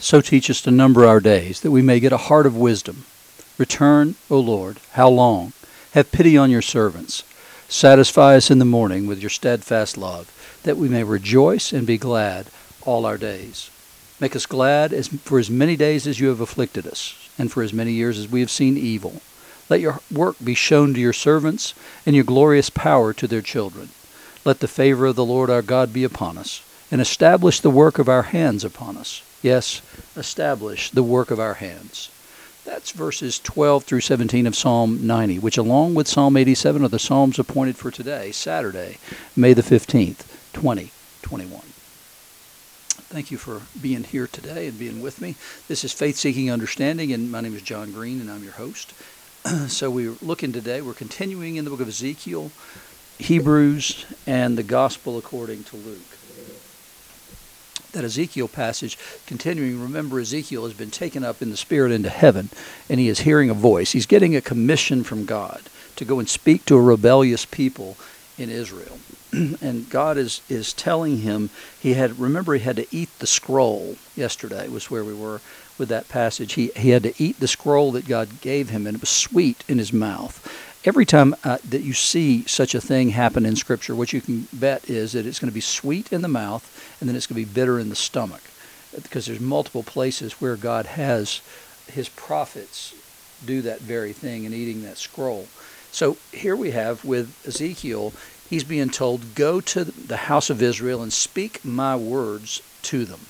So 0.00 0.20
teach 0.20 0.48
us 0.48 0.60
to 0.62 0.70
number 0.70 1.04
our 1.04 1.20
days, 1.20 1.60
that 1.60 1.72
we 1.72 1.82
may 1.82 1.98
get 1.98 2.12
a 2.12 2.16
heart 2.16 2.46
of 2.46 2.56
wisdom. 2.56 3.04
Return, 3.58 4.14
O 4.30 4.38
Lord, 4.38 4.78
how 4.92 5.08
long? 5.08 5.52
Have 5.92 6.12
pity 6.12 6.36
on 6.36 6.50
your 6.50 6.62
servants. 6.62 7.24
Satisfy 7.68 8.36
us 8.36 8.50
in 8.50 8.60
the 8.60 8.64
morning 8.64 9.06
with 9.06 9.20
your 9.20 9.30
steadfast 9.30 9.98
love, 9.98 10.32
that 10.62 10.76
we 10.76 10.88
may 10.88 11.02
rejoice 11.02 11.72
and 11.72 11.86
be 11.86 11.98
glad 11.98 12.46
all 12.82 13.04
our 13.04 13.18
days. 13.18 13.70
Make 14.20 14.36
us 14.36 14.46
glad 14.46 14.92
as, 14.92 15.08
for 15.08 15.38
as 15.38 15.50
many 15.50 15.76
days 15.76 16.06
as 16.06 16.20
you 16.20 16.28
have 16.28 16.40
afflicted 16.40 16.86
us, 16.86 17.28
and 17.36 17.50
for 17.50 17.62
as 17.62 17.72
many 17.72 17.92
years 17.92 18.18
as 18.18 18.28
we 18.28 18.40
have 18.40 18.50
seen 18.50 18.76
evil. 18.76 19.20
Let 19.68 19.80
your 19.80 20.00
work 20.10 20.36
be 20.42 20.54
shown 20.54 20.94
to 20.94 21.00
your 21.00 21.12
servants, 21.12 21.74
and 22.06 22.14
your 22.14 22.24
glorious 22.24 22.70
power 22.70 23.12
to 23.14 23.26
their 23.26 23.42
children. 23.42 23.90
Let 24.44 24.60
the 24.60 24.68
favor 24.68 25.06
of 25.06 25.16
the 25.16 25.24
Lord 25.24 25.50
our 25.50 25.62
God 25.62 25.92
be 25.92 26.04
upon 26.04 26.38
us, 26.38 26.62
and 26.90 27.00
establish 27.00 27.60
the 27.60 27.68
work 27.68 27.98
of 27.98 28.08
our 28.08 28.22
hands 28.22 28.64
upon 28.64 28.96
us. 28.96 29.22
Yes, 29.42 29.82
establish 30.16 30.90
the 30.90 31.02
work 31.02 31.30
of 31.30 31.38
our 31.38 31.54
hands. 31.54 32.10
That's 32.64 32.90
verses 32.90 33.38
12 33.38 33.84
through 33.84 34.00
17 34.00 34.46
of 34.46 34.56
Psalm 34.56 35.06
90, 35.06 35.38
which, 35.38 35.56
along 35.56 35.94
with 35.94 36.08
Psalm 36.08 36.36
87, 36.36 36.84
are 36.84 36.88
the 36.88 36.98
Psalms 36.98 37.38
appointed 37.38 37.76
for 37.76 37.90
today, 37.90 38.32
Saturday, 38.32 38.98
May 39.36 39.54
the 39.54 39.62
15th, 39.62 40.26
2021. 40.52 41.60
Thank 43.10 43.30
you 43.30 43.38
for 43.38 43.62
being 43.80 44.04
here 44.04 44.26
today 44.26 44.66
and 44.66 44.78
being 44.78 45.00
with 45.00 45.20
me. 45.20 45.36
This 45.68 45.84
is 45.84 45.92
Faith 45.92 46.16
Seeking 46.16 46.50
Understanding, 46.50 47.12
and 47.12 47.30
my 47.30 47.40
name 47.40 47.54
is 47.54 47.62
John 47.62 47.92
Green, 47.92 48.20
and 48.20 48.30
I'm 48.30 48.42
your 48.42 48.52
host. 48.52 48.92
so 49.68 49.88
we're 49.88 50.16
looking 50.20 50.52
today, 50.52 50.82
we're 50.82 50.94
continuing 50.94 51.56
in 51.56 51.64
the 51.64 51.70
book 51.70 51.80
of 51.80 51.88
Ezekiel, 51.88 52.50
Hebrews, 53.18 54.04
and 54.26 54.58
the 54.58 54.62
Gospel 54.64 55.16
according 55.16 55.64
to 55.64 55.76
Luke 55.76 56.17
that 57.98 58.04
Ezekiel 58.04 58.46
passage, 58.46 58.96
continuing, 59.26 59.82
remember 59.82 60.20
Ezekiel 60.20 60.62
has 60.62 60.72
been 60.72 60.90
taken 60.90 61.24
up 61.24 61.42
in 61.42 61.50
the 61.50 61.56
Spirit 61.56 61.90
into 61.90 62.08
heaven, 62.08 62.48
and 62.88 63.00
he 63.00 63.08
is 63.08 63.20
hearing 63.20 63.50
a 63.50 63.54
voice. 63.54 63.90
He's 63.90 64.06
getting 64.06 64.36
a 64.36 64.40
commission 64.40 65.02
from 65.02 65.24
God 65.24 65.62
to 65.96 66.04
go 66.04 66.20
and 66.20 66.28
speak 66.28 66.64
to 66.66 66.76
a 66.76 66.80
rebellious 66.80 67.44
people 67.44 67.96
in 68.38 68.50
Israel. 68.50 69.00
and 69.32 69.90
God 69.90 70.16
is, 70.16 70.42
is 70.48 70.72
telling 70.72 71.18
him 71.18 71.50
he 71.80 71.94
had 71.94 72.20
remember 72.20 72.54
he 72.54 72.60
had 72.60 72.76
to 72.76 72.86
eat 72.94 73.10
the 73.18 73.26
scroll 73.26 73.96
yesterday 74.14 74.68
was 74.68 74.92
where 74.92 75.02
we 75.02 75.12
were 75.12 75.40
with 75.76 75.88
that 75.88 76.08
passage. 76.08 76.52
He 76.54 76.70
he 76.76 76.90
had 76.90 77.02
to 77.02 77.22
eat 77.22 77.40
the 77.40 77.48
scroll 77.48 77.92
that 77.92 78.06
God 78.06 78.40
gave 78.40 78.70
him 78.70 78.86
and 78.86 78.96
it 78.96 79.00
was 79.00 79.10
sweet 79.10 79.64
in 79.68 79.78
his 79.78 79.92
mouth 79.92 80.40
every 80.84 81.04
time 81.04 81.34
uh, 81.44 81.58
that 81.68 81.82
you 81.82 81.92
see 81.92 82.44
such 82.46 82.74
a 82.74 82.80
thing 82.80 83.10
happen 83.10 83.44
in 83.44 83.56
Scripture, 83.56 83.94
what 83.94 84.12
you 84.12 84.20
can 84.20 84.48
bet 84.52 84.88
is 84.88 85.12
that 85.12 85.26
it's 85.26 85.38
going 85.38 85.50
to 85.50 85.54
be 85.54 85.60
sweet 85.60 86.12
in 86.12 86.22
the 86.22 86.28
mouth 86.28 86.96
and 87.00 87.08
then 87.08 87.16
it's 87.16 87.26
going 87.26 87.40
to 87.42 87.46
be 87.46 87.52
bitter 87.52 87.78
in 87.78 87.88
the 87.88 87.96
stomach. 87.96 88.42
Because 88.94 89.26
there's 89.26 89.40
multiple 89.40 89.82
places 89.82 90.34
where 90.34 90.56
God 90.56 90.86
has 90.86 91.40
his 91.86 92.08
prophets 92.08 92.94
do 93.44 93.62
that 93.62 93.80
very 93.80 94.12
thing 94.12 94.44
in 94.44 94.52
eating 94.52 94.82
that 94.82 94.98
scroll. 94.98 95.46
So 95.92 96.16
here 96.32 96.56
we 96.56 96.72
have 96.72 97.04
with 97.04 97.34
Ezekiel, 97.46 98.12
he's 98.48 98.64
being 98.64 98.90
told, 98.90 99.34
Go 99.34 99.60
to 99.60 99.84
the 99.84 100.16
house 100.16 100.50
of 100.50 100.62
Israel 100.62 101.02
and 101.02 101.12
speak 101.12 101.64
my 101.64 101.96
words 101.96 102.62
to 102.82 103.04
them. 103.04 103.20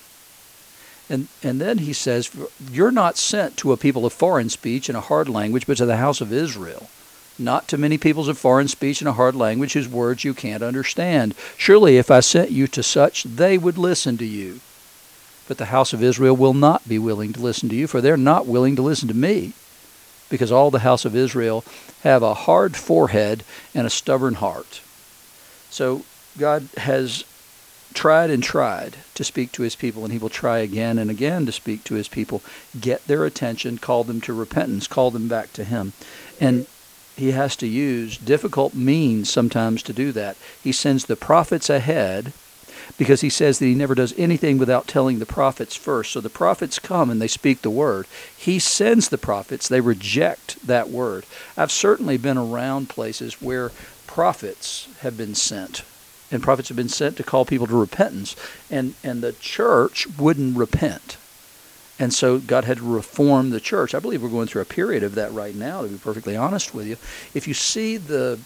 And, 1.11 1.29
and 1.43 1.61
then 1.61 1.79
he 1.79 1.93
says, 1.93 2.31
You're 2.71 2.93
not 2.93 3.17
sent 3.17 3.57
to 3.59 3.73
a 3.73 3.77
people 3.77 4.07
of 4.07 4.13
foreign 4.13 4.49
speech 4.49 4.89
and 4.89 4.97
a 4.97 5.03
hard 5.03 5.29
language, 5.29 5.67
but 5.67 5.77
to 5.79 5.87
the 5.87 5.97
house 5.97 6.21
of 6.21 6.33
Israel 6.33 6.89
not 7.39 7.69
to 7.69 7.79
many 7.79 7.99
peoples 7.99 8.29
of 8.29 8.39
foreign 8.39 8.69
speech 8.69 9.01
and 9.01 9.09
a 9.09 9.13
hard 9.13 9.35
language 9.37 9.75
whose 9.75 9.89
words 9.89 10.25
you 10.25 10.35
can't 10.35 10.63
understand. 10.63 11.35
Surely 11.57 11.97
if 11.97 12.11
I 12.11 12.21
sent 12.21 12.51
you 12.51 12.67
to 12.69 12.83
such, 12.83 13.23
they 13.25 13.57
would 13.57 13.79
listen 13.79 14.17
to 14.19 14.25
you. 14.25 14.61
But 15.47 15.59
the 15.59 15.67
house 15.67 15.93
of 15.93 16.03
Israel 16.03 16.37
will 16.37 16.55
not 16.55 16.89
be 16.89 16.99
willing 16.99 17.33
to 17.33 17.41
listen 17.41 17.69
to 17.71 17.75
you, 17.75 17.87
for 17.87 18.01
they're 18.01 18.17
not 18.17 18.47
willing 18.47 18.77
to 18.77 18.83
listen 18.83 19.09
to 19.09 19.15
me. 19.15 19.53
Because 20.29 20.53
all 20.53 20.71
the 20.71 20.81
house 20.81 21.05
of 21.05 21.17
Israel 21.17 21.65
have 22.03 22.23
a 22.23 22.35
hard 22.35 22.77
forehead 22.77 23.45
and 23.75 23.87
a 23.87 23.91
stubborn 23.91 24.35
heart. 24.35 24.83
So 25.71 26.03
God 26.37 26.69
has 26.77 27.25
tried 27.95 28.31
and 28.31 28.43
tried 28.43 28.97
to 29.15 29.25
speak 29.25 29.53
to 29.53 29.63
his 29.63 29.75
people, 29.75 30.05
and 30.05 30.13
he 30.13 30.19
will 30.19 30.29
try 30.29 30.59
again 30.59 30.99
and 30.99 31.11
again 31.11 31.47
to 31.47 31.53
speak 31.53 31.83
to 31.85 31.95
his 31.95 32.09
people, 32.09 32.43
get 32.79 33.07
their 33.07 33.25
attention, 33.25 33.79
call 33.79 34.05
them 34.05 34.21
to 34.21 34.35
repentance, 34.35 34.87
call 34.87 35.11
them 35.11 35.29
back 35.29 35.53
to 35.55 35.65
him. 35.65 35.95
And 36.41 36.67
he 37.19 37.33
has 37.33 37.57
to 37.57 37.67
use 37.67 38.17
difficult 38.17 38.75
means 38.75 39.31
sometimes 39.31 39.83
to 39.83 39.93
do 39.93 40.13
that. 40.13 40.37
He 40.63 40.73
sends 40.73 41.07
the 41.07 41.17
prophets 41.17 41.69
ahead 41.69 42.33
because 42.97 43.21
he 43.21 43.29
says 43.29 43.59
that 43.59 43.67
he 43.67 43.75
never 43.75 43.95
does 43.95 44.15
anything 44.17 44.57
without 44.57 44.87
telling 44.87 45.19
the 45.19 45.27
prophets 45.27 45.77
first. 45.77 46.13
So 46.13 46.21
the 46.21 46.31
prophets 46.31 46.79
come 46.79 47.11
and 47.11 47.21
they 47.21 47.29
speak 47.29 47.63
the 47.63 47.71
word. 47.71 48.07
He 48.37 48.59
sends 48.59 49.09
the 49.09 49.19
prophets, 49.19 49.69
they 49.69 49.81
reject 49.81 50.65
that 50.67 50.91
word. 50.91 51.27
I've 51.57 51.73
certainly 51.73 52.17
been 52.19 52.39
around 52.39 52.89
places 52.89 53.43
where 53.43 53.73
prophets 54.07 54.89
have 55.01 55.17
been 55.17 55.35
sent. 55.35 55.83
And 56.31 56.43
prophets 56.43 56.69
have 56.69 56.77
been 56.77 56.89
sent 56.89 57.17
to 57.17 57.23
call 57.23 57.45
people 57.45 57.67
to 57.67 57.79
repentance. 57.79 58.37
And, 58.71 58.95
and 59.03 59.23
the 59.23 59.33
church 59.33 60.07
wouldn't 60.19 60.57
repent. 60.57 61.17
And 61.99 62.15
so 62.15 62.39
God 62.39 62.65
had 62.65 62.79
to 62.79 62.85
reform 62.85 63.51
the 63.51 63.61
church. 63.61 63.95
I 63.95 63.99
believe 63.99 64.23
we're 64.23 64.29
going 64.29 64.47
through 64.47 64.63
a 64.63 64.67
period 64.67 65.03
of 65.03 65.17
that 65.17 65.33
right 65.33 65.55
now, 65.55 65.83
to 65.83 65.89
be 65.89 65.99
perfectly 65.99 66.37
honest 66.37 66.75
with 66.75 66.87
you. 66.87 66.97
If 67.35 67.49
you 67.49 67.55
see 67.55 67.97
the 67.97 68.39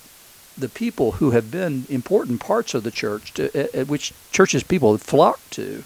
the 0.57 0.69
people 0.69 1.13
who 1.13 1.31
have 1.31 1.51
been 1.51 1.87
important 1.89 2.39
parts 2.41 2.75
of 2.75 2.83
the 2.83 2.91
church, 2.91 3.33
to, 3.35 3.75
at 3.75 3.89
which 3.89 4.13
churches 4.33 4.63
people 4.63 4.93
have 4.93 5.03
flocked 5.03 5.51
to, 5.53 5.83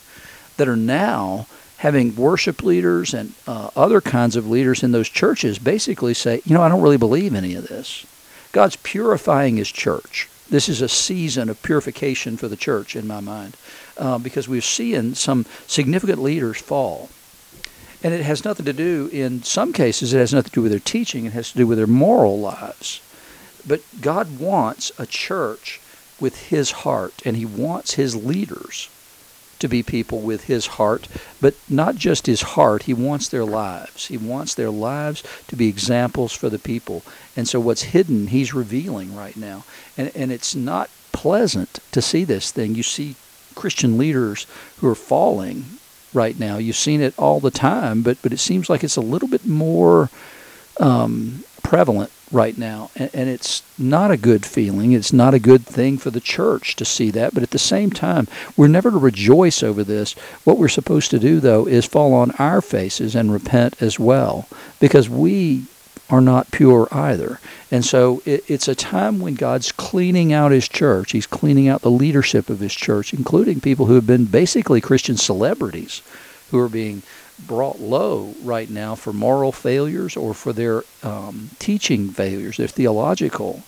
that 0.57 0.69
are 0.69 0.77
now 0.77 1.47
having 1.79 2.17
worship 2.17 2.63
leaders 2.63 3.15
and 3.15 3.35
uh, 3.47 3.71
other 3.77 4.01
kinds 4.01 4.35
of 4.35 4.49
leaders 4.49 4.83
in 4.83 4.93
those 4.93 5.09
churches 5.09 5.59
basically 5.59 6.15
say, 6.15 6.41
you 6.45 6.55
know, 6.55 6.63
I 6.63 6.69
don't 6.69 6.83
really 6.83 6.97
believe 6.97 7.35
any 7.35 7.55
of 7.55 7.69
this. 7.69 8.07
God's 8.53 8.77
purifying 8.77 9.57
His 9.57 9.71
church. 9.71 10.29
This 10.49 10.69
is 10.69 10.81
a 10.81 10.89
season 10.89 11.49
of 11.49 11.63
purification 11.63 12.37
for 12.37 12.49
the 12.49 12.57
church, 12.57 12.97
in 12.97 13.07
my 13.07 13.21
mind, 13.21 13.57
uh, 13.99 14.19
because 14.19 14.49
we're 14.49 14.61
seeing 14.61 15.15
some 15.15 15.45
significant 15.67 16.23
leaders 16.23 16.61
fall. 16.61 17.11
And 18.03 18.13
it 18.13 18.23
has 18.23 18.45
nothing 18.45 18.67
to 18.67 18.73
do, 18.73 19.09
in 19.13 19.43
some 19.43 19.73
cases, 19.73 20.13
it 20.13 20.19
has 20.19 20.33
nothing 20.33 20.51
to 20.51 20.55
do 20.55 20.63
with 20.63 20.73
their 20.73 20.81
teaching, 20.81 21.27
it 21.27 21.33
has 21.33 21.53
to 21.53 21.59
do 21.59 21.67
with 21.67 21.79
their 21.79 21.87
moral 21.87 22.39
lives. 22.39 23.01
But 23.67 23.83
God 24.01 24.39
wants 24.39 24.93
a 24.99 25.07
church 25.07 25.81
with 26.21 26.49
His 26.49 26.71
heart, 26.71 27.15
and 27.25 27.37
He 27.37 27.45
wants 27.45 27.95
His 27.95 28.15
leaders 28.15 28.89
to 29.59 29.69
be 29.69 29.83
people 29.83 30.21
with 30.21 30.45
His 30.45 30.67
heart, 30.67 31.09
but 31.41 31.55
not 31.69 31.97
just 31.97 32.27
His 32.27 32.43
heart, 32.43 32.85
He 32.85 32.95
wants 32.95 33.29
their 33.29 33.45
lives. 33.45 34.07
He 34.07 34.17
wants 34.17 34.55
their 34.55 34.71
lives 34.71 35.23
to 35.49 35.57
be 35.57 35.69
examples 35.69 36.33
for 36.33 36.51
the 36.51 36.59
people. 36.59 37.03
And 37.37 37.49
so 37.49 37.59
what's 37.59 37.83
hidden, 37.83 38.29
He's 38.29 38.55
revealing 38.55 39.17
right 39.17 39.37
now. 39.37 39.65
And, 39.97 40.13
and 40.15 40.31
it's 40.31 40.55
not 40.55 40.91
pleasant 41.13 41.81
to 41.93 42.03
see 42.03 42.25
this 42.25 42.51
thing. 42.51 42.75
You 42.75 42.83
see 42.83 43.17
Christian 43.55 43.97
leaders 43.97 44.47
who 44.79 44.89
are 44.89 44.95
falling 44.95 45.65
right 46.13 46.39
now. 46.39 46.59
You've 46.59 46.77
seen 46.77 47.01
it 47.01 47.15
all 47.19 47.41
the 47.41 47.51
time, 47.51 48.03
but 48.03 48.19
but 48.23 48.33
it 48.33 48.39
seems 48.39 48.69
like 48.69 48.85
it's 48.85 48.97
a 48.97 49.01
little 49.03 49.29
bit 49.29 49.47
more 49.47 50.11
um, 50.79 51.45
prevalent 51.63 52.11
right 52.33 52.59
now, 52.59 52.91
and, 52.97 53.11
and, 53.15 53.29
it's 53.29 53.63
not 53.79 54.11
a 54.11 54.17
good 54.17 54.45
feeling. 54.45 54.93
It's 54.93 55.13
not 55.13 55.33
a 55.33 55.39
good 55.39 55.65
thing 55.65 55.97
for 55.97 56.11
the 56.11 56.21
church 56.21 56.75
to 56.77 56.85
see 56.85 57.11
that. 57.13 57.35
But 57.35 57.45
at 57.45 57.51
the 57.51 57.59
same 57.59 57.91
time, 57.91 58.27
we're 58.57 58.67
never 58.67 58.91
to 58.91 58.99
rejoice 58.99 59.63
over 59.63 59.85
this. 59.85 60.15
What 60.45 60.59
we're 60.59 60.69
supposed 60.69 61.11
to 61.13 61.21
do, 61.21 61.39
though, 61.39 61.67
is 61.67 61.87
fall 61.87 62.15
on 62.15 62.33
our 62.33 62.61
faces 62.61 63.15
and 63.15 63.33
repent 63.33 63.81
as 63.81 64.01
well, 64.01 64.49
because 64.81 65.09
we 65.09 65.67
are 66.09 66.21
not 66.21 66.51
pure 66.51 66.89
either. 66.93 67.41
And 67.71 67.85
so 67.85 68.23
it, 68.25 68.45
it's 68.49 68.69
a 68.69 68.75
time 68.75 69.19
when 69.21 69.35
God's 69.35 69.73
cleaning 69.73 70.33
out 70.33 70.53
His 70.53 70.69
church. 70.69 71.13
He's 71.13 71.27
cleaning 71.27 71.69
out 71.69 71.83
the 71.83 71.91
leadership 71.91 72.49
of 72.49 72.61
His 72.61 72.75
church, 72.75 73.13
including 73.13 73.61
people 73.61 73.87
who 73.87 73.95
have 73.95 74.07
been 74.07 74.27
basically 74.27 74.81
Christian 74.81 75.17
celebrities 75.17 76.03
who 76.51 76.61
are 76.61 76.69
being 76.69 77.03
brought 77.47 77.81
low 77.81 78.35
right 78.43 78.71
now 78.71 78.95
for 78.95 79.13
moral 79.13 79.53
failures 79.53 80.17
or 80.17 80.33
for 80.33 80.53
their 80.53 80.85
um, 81.03 81.51
teaching 81.59 82.09
failures, 82.11 82.57
their 82.57 82.69
theological 82.69 83.63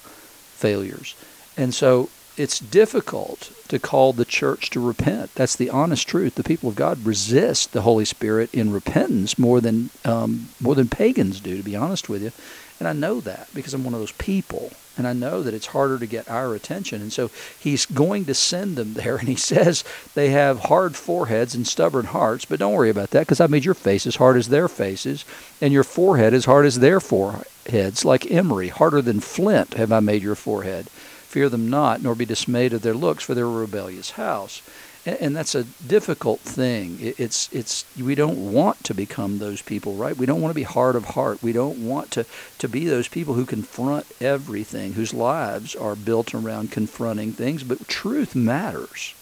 failures. 0.54 1.14
And 1.56 1.74
so 1.74 2.08
it's 2.38 2.58
difficult 2.58 3.52
to 3.68 3.78
call 3.78 4.12
the 4.12 4.24
church 4.24 4.70
to 4.70 4.80
repent. 4.80 5.34
That's 5.34 5.56
the 5.56 5.70
honest 5.70 6.06
truth. 6.06 6.36
The 6.36 6.44
people 6.44 6.68
of 6.68 6.76
God 6.76 7.04
resist 7.04 7.72
the 7.72 7.82
Holy 7.82 8.04
Spirit 8.04 8.54
in 8.54 8.72
repentance 8.72 9.38
more 9.38 9.60
than 9.60 9.90
um, 10.04 10.48
more 10.60 10.74
than 10.74 10.88
pagans 10.88 11.40
do, 11.40 11.56
to 11.56 11.62
be 11.62 11.76
honest 11.76 12.08
with 12.08 12.22
you. 12.22 12.32
And 12.78 12.86
I 12.86 12.92
know 12.92 13.20
that 13.20 13.48
because 13.54 13.74
I'm 13.74 13.84
one 13.84 13.94
of 13.94 14.00
those 14.00 14.12
people. 14.12 14.72
And 14.96 15.06
I 15.06 15.12
know 15.12 15.44
that 15.44 15.54
it's 15.54 15.66
harder 15.66 15.96
to 15.98 16.06
get 16.06 16.28
our 16.28 16.54
attention. 16.54 17.00
And 17.00 17.12
so 17.12 17.30
he's 17.58 17.86
going 17.86 18.24
to 18.24 18.34
send 18.34 18.76
them 18.76 18.94
there. 18.94 19.16
And 19.16 19.28
he 19.28 19.36
says 19.52 19.84
they 20.14 20.30
have 20.30 20.60
hard 20.60 20.96
foreheads 20.96 21.54
and 21.54 21.66
stubborn 21.66 22.06
hearts. 22.06 22.44
But 22.44 22.58
don't 22.58 22.72
worry 22.72 22.90
about 22.90 23.10
that 23.10 23.20
because 23.20 23.40
I 23.40 23.46
made 23.46 23.64
your 23.64 23.74
face 23.74 24.06
as 24.06 24.16
hard 24.16 24.36
as 24.36 24.48
their 24.48 24.68
faces 24.68 25.24
and 25.60 25.72
your 25.72 25.84
forehead 25.84 26.34
as 26.34 26.46
hard 26.46 26.66
as 26.66 26.80
their 26.80 27.00
foreheads, 27.00 28.04
like 28.04 28.30
emery. 28.30 28.68
Harder 28.68 29.02
than 29.02 29.20
flint 29.20 29.74
have 29.74 29.92
I 29.92 30.00
made 30.00 30.22
your 30.22 30.34
forehead. 30.34 30.88
Fear 31.28 31.50
them 31.50 31.68
not, 31.68 32.02
nor 32.02 32.14
be 32.14 32.24
dismayed 32.24 32.72
at 32.72 32.80
their 32.80 32.94
looks, 32.94 33.22
for 33.22 33.34
they're 33.34 33.44
a 33.44 33.50
rebellious 33.50 34.12
house. 34.12 34.62
and 35.04 35.36
that's 35.36 35.54
a 35.54 35.64
difficult 35.86 36.40
thing. 36.40 36.98
It's 37.00 37.48
it's 37.52 37.84
we 38.00 38.14
don't 38.14 38.52
want 38.52 38.82
to 38.84 38.94
become 38.94 39.38
those 39.38 39.62
people, 39.62 39.94
right? 39.94 40.16
We 40.16 40.26
don't 40.26 40.40
want 40.40 40.50
to 40.50 40.62
be 40.62 40.64
hard 40.64 40.96
of 40.96 41.04
heart. 41.16 41.42
We 41.42 41.52
don't 41.52 41.86
want 41.86 42.10
to 42.12 42.24
to 42.58 42.68
be 42.68 42.86
those 42.86 43.08
people 43.08 43.34
who 43.34 43.44
confront 43.44 44.06
everything, 44.20 44.94
whose 44.94 45.14
lives 45.14 45.76
are 45.76 45.94
built 45.94 46.34
around 46.34 46.72
confronting 46.72 47.32
things. 47.32 47.62
But 47.62 47.88
truth 47.88 48.34
matters, 48.34 49.14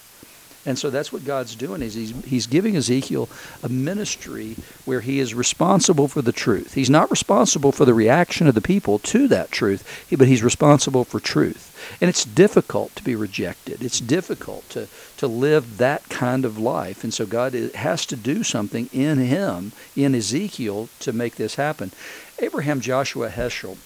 and 0.66 0.76
so 0.76 0.90
that's 0.90 1.12
what 1.12 1.24
God's 1.24 1.54
doing 1.54 1.80
is 1.80 1.94
he's, 1.94 2.24
he's 2.24 2.46
giving 2.48 2.76
Ezekiel 2.76 3.28
a 3.62 3.68
ministry 3.68 4.56
where 4.84 5.00
he 5.00 5.20
is 5.20 5.32
responsible 5.32 6.08
for 6.08 6.22
the 6.22 6.32
truth. 6.32 6.74
He's 6.74 6.90
not 6.90 7.10
responsible 7.10 7.70
for 7.70 7.84
the 7.84 7.94
reaction 7.94 8.48
of 8.48 8.56
the 8.56 8.60
people 8.60 8.98
to 8.98 9.28
that 9.28 9.52
truth, 9.52 10.06
but 10.10 10.26
he's 10.26 10.42
responsible 10.42 11.04
for 11.04 11.20
truth. 11.20 11.72
And 12.00 12.08
it's 12.08 12.24
difficult 12.24 12.96
to 12.96 13.04
be 13.04 13.14
rejected. 13.14 13.80
It's 13.80 14.00
difficult 14.00 14.68
to, 14.70 14.88
to 15.18 15.28
live 15.28 15.78
that 15.78 16.08
kind 16.08 16.44
of 16.44 16.58
life. 16.58 17.04
And 17.04 17.14
so 17.14 17.26
God 17.26 17.54
has 17.54 18.04
to 18.06 18.16
do 18.16 18.42
something 18.42 18.90
in 18.92 19.18
him, 19.18 19.70
in 19.94 20.16
Ezekiel, 20.16 20.88
to 21.00 21.12
make 21.12 21.36
this 21.36 21.54
happen. 21.54 21.92
Abraham 22.40 22.80
Joshua 22.80 23.28
Heschel 23.28 23.76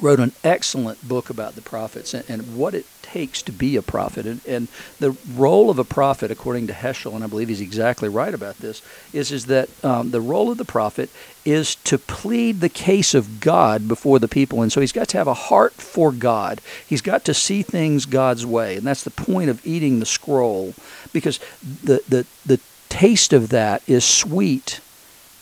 wrote 0.00 0.20
an 0.20 0.32
excellent 0.42 1.06
book 1.06 1.30
about 1.30 1.54
the 1.54 1.62
prophets 1.62 2.14
and, 2.14 2.24
and, 2.28 2.56
what 2.56 2.74
it 2.74 2.86
takes 3.02 3.42
to 3.42 3.52
be 3.52 3.76
a 3.76 3.82
prophet. 3.82 4.26
And, 4.26 4.40
and, 4.46 4.68
the 4.98 5.16
role 5.34 5.70
of 5.70 5.78
a 5.78 5.84
prophet, 5.84 6.30
according 6.30 6.66
to 6.66 6.72
Heschel, 6.72 7.14
and 7.14 7.22
I 7.22 7.26
believe 7.26 7.48
he's 7.48 7.60
exactly 7.60 8.08
right 8.08 8.34
about 8.34 8.58
this, 8.58 8.82
is, 9.12 9.30
is 9.30 9.46
that 9.46 9.68
um, 9.84 10.10
the 10.10 10.20
role 10.20 10.50
of 10.50 10.58
the 10.58 10.64
prophet 10.64 11.10
is 11.44 11.76
to 11.76 11.98
plead 11.98 12.60
the 12.60 12.68
case 12.68 13.14
of 13.14 13.40
God 13.40 13.86
before 13.86 14.18
the 14.18 14.28
people. 14.28 14.62
And 14.62 14.72
so 14.72 14.80
he's 14.80 14.92
got 14.92 15.08
to 15.08 15.18
have 15.18 15.28
a 15.28 15.34
heart 15.34 15.74
for 15.74 16.10
God. 16.10 16.60
He's 16.86 17.02
got 17.02 17.24
to 17.26 17.34
see 17.34 17.62
things 17.62 18.06
God's 18.06 18.46
way. 18.46 18.76
And 18.76 18.86
that's 18.86 19.04
the 19.04 19.10
point 19.10 19.50
of 19.50 19.64
eating 19.66 20.00
the 20.00 20.06
scroll, 20.06 20.74
because 21.12 21.38
the, 21.62 22.02
the, 22.08 22.26
the 22.44 22.60
taste 22.88 23.32
of 23.32 23.50
that 23.50 23.82
is 23.88 24.04
sweet 24.04 24.80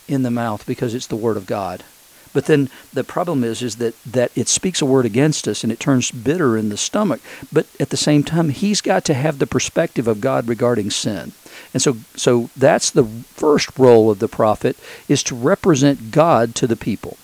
in 0.09 0.23
the 0.23 0.31
mouth 0.31 0.67
because 0.67 0.95
it's 0.95 1.07
the 1.07 1.17
Word 1.17 1.37
of 1.37 1.47
God. 1.47 1.85
But 2.32 2.46
then 2.46 2.70
the 2.93 3.05
problem 3.05 3.44
is 3.44 3.62
is 3.62 3.76
that 3.76 3.94
that 4.05 4.32
it 4.37 4.49
speaks 4.49 4.81
a 4.81 4.87
word 4.87 5.05
against 5.05 5.46
us 5.46 5.62
and 5.62 5.73
it 5.73 5.81
turns 5.81 6.11
bitter 6.11 6.56
in 6.56 6.69
the 6.69 6.76
stomach. 6.76 7.20
But 7.52 7.67
at 7.79 7.90
the 7.90 7.96
same 7.96 8.23
time, 8.23 8.49
he's 8.49 8.81
got 8.81 9.05
to 9.06 9.14
have 9.14 9.38
the 9.38 9.46
perspective 9.46 10.08
of 10.08 10.20
God 10.20 10.49
regarding 10.49 10.90
sin. 10.90 11.32
And 11.75 11.82
so 11.82 11.99
so 12.17 12.50
that's 12.56 12.90
the 12.90 13.05
first 13.05 13.79
role 13.79 14.11
of 14.11 14.19
the 14.19 14.29
prophet 14.29 14.76
is 15.08 15.23
to 15.25 15.34
represent 15.34 16.11
God 16.11 16.55
to 16.56 16.67
the 16.67 16.76
people. 16.76 17.17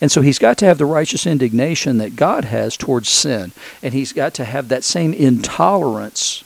And 0.00 0.10
so 0.10 0.20
he's 0.20 0.38
got 0.38 0.58
to 0.58 0.66
have 0.66 0.78
the 0.78 0.86
righteous 0.86 1.26
indignation 1.26 1.98
that 1.98 2.16
God 2.16 2.44
has 2.44 2.76
towards 2.76 3.08
sin. 3.08 3.52
And 3.82 3.94
he's 3.94 4.12
got 4.12 4.34
to 4.34 4.44
have 4.44 4.68
that 4.68 4.84
same 4.84 5.14
intolerance 5.14 6.44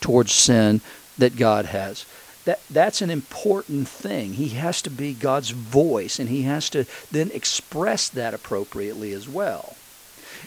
towards 0.00 0.32
sin 0.32 0.80
that 1.18 1.36
God 1.36 1.66
has 1.66 2.06
that 2.44 2.60
that's 2.68 3.02
an 3.02 3.10
important 3.10 3.88
thing. 3.88 4.34
He 4.34 4.50
has 4.50 4.82
to 4.82 4.90
be 4.90 5.14
God's 5.14 5.50
voice 5.50 6.18
and 6.18 6.28
he 6.28 6.42
has 6.42 6.68
to 6.70 6.86
then 7.10 7.30
express 7.32 8.08
that 8.08 8.34
appropriately 8.34 9.12
as 9.12 9.28
well. 9.28 9.76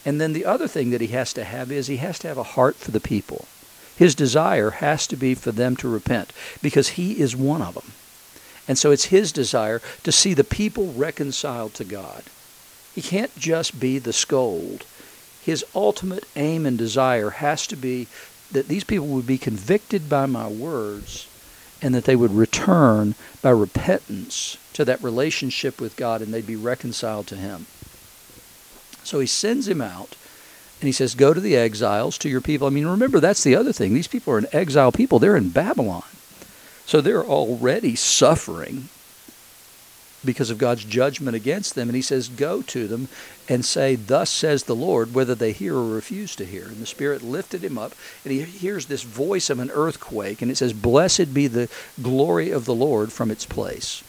And 0.04 0.20
then 0.20 0.34
the 0.34 0.46
other 0.46 0.68
thing 0.68 0.90
that 0.90 1.02
he 1.02 1.08
has 1.08 1.34
to 1.34 1.44
have 1.44 1.72
is 1.72 1.88
he 1.88 1.98
has 1.98 2.20
to 2.20 2.28
have 2.28 2.38
a 2.38 2.44
heart 2.44 2.76
for 2.76 2.92
the 2.92 3.00
people. 3.00 3.46
His 3.96 4.14
desire 4.14 4.72
has 4.72 5.08
to 5.08 5.16
be 5.16 5.36
for 5.36 5.54
them 5.54 5.78
to 5.78 5.88
repent 5.88 6.34
because 6.62 6.90
he 6.90 7.22
is 7.22 7.36
one 7.36 7.62
of 7.62 7.76
them. 7.76 7.94
And 8.68 8.78
so 8.78 8.92
it's 8.92 9.06
his 9.06 9.32
desire 9.32 9.82
to 10.04 10.12
see 10.12 10.34
the 10.34 10.44
people 10.44 10.92
reconciled 10.94 11.74
to 11.76 11.86
God. 11.86 12.24
He 12.94 13.02
can't 13.02 13.36
just 13.38 13.80
be 13.80 14.00
the 14.00 14.14
scold. 14.14 14.86
His 15.42 15.64
ultimate 15.74 16.26
aim 16.36 16.66
and 16.66 16.78
desire 16.78 17.30
has 17.30 17.68
to 17.68 17.76
be 17.76 18.08
that 18.52 18.68
these 18.68 18.84
people 18.84 19.08
would 19.08 19.28
be 19.28 19.38
convicted 19.38 20.10
by 20.10 20.26
my 20.26 20.48
words 20.48 21.28
and 21.82 21.94
that 21.94 22.06
they 22.06 22.16
would 22.16 22.32
return 22.32 23.16
by 23.42 23.50
repentance 23.50 24.58
to 24.74 24.86
that 24.86 25.04
relationship 25.04 25.80
with 25.80 25.96
God 25.96 26.22
and 26.22 26.34
they'd 26.34 26.48
be 26.48 26.56
reconciled 26.56 27.28
to 27.28 27.36
Him. 27.36 27.66
So 29.06 29.20
he 29.20 29.28
sends 29.28 29.68
him 29.68 29.82
out 29.82 30.16
and 30.82 30.88
he 30.88 30.92
says, 30.92 31.16
Go 31.16 31.34
to 31.34 31.40
the 31.40 31.56
exiles, 31.56 32.18
to 32.20 32.30
your 32.30 32.42
people. 32.42 32.68
I 32.68 32.72
mean, 32.72 32.88
remember, 32.88 33.20
that's 33.20 33.44
the 33.44 33.56
other 33.56 33.72
thing. 33.72 33.94
These 33.94 34.08
people 34.08 34.34
are 34.34 34.40
an 34.40 34.48
exile 34.52 34.92
people, 34.92 35.20
they're 35.20 35.38
in 35.38 35.50
Babylon. 35.50 36.04
So 36.86 37.02
they're 37.02 37.24
already 37.24 37.96
suffering 37.96 38.90
because 40.26 40.50
of 40.50 40.58
God's 40.58 40.84
judgment 40.84 41.36
against 41.36 41.76
them. 41.76 41.88
And 41.88 41.96
he 41.96 42.02
says, 42.02 42.28
Go 42.28 42.62
to 42.64 42.88
them 42.88 43.08
and 43.48 43.64
say, 43.64 43.96
Thus 43.96 44.30
says 44.30 44.64
the 44.64 44.76
Lord, 44.76 45.14
whether 45.14 45.36
they 45.36 45.52
hear 45.52 45.76
or 45.76 45.88
refuse 45.88 46.36
to 46.38 46.46
hear. 46.46 46.66
And 46.66 46.78
the 46.78 46.86
Spirit 46.86 47.22
lifted 47.22 47.64
him 47.64 47.78
up, 47.78 47.94
and 48.24 48.34
he 48.34 48.42
hears 48.42 48.86
this 48.86 49.04
voice 49.04 49.50
of 49.50 49.60
an 49.60 49.72
earthquake, 49.72 50.42
and 50.42 50.50
it 50.50 50.58
says, 50.58 50.74
Blessed 50.74 51.34
be 51.34 51.48
the 51.48 51.70
glory 52.02 52.52
of 52.52 52.66
the 52.66 52.76
Lord 52.76 53.12
from 53.12 53.32
its 53.32 53.46
place. 53.46 54.04